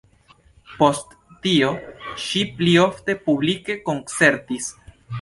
[0.79, 1.13] Post
[1.43, 1.69] tio
[2.25, 4.77] ŝi pli ofte publike koncertis.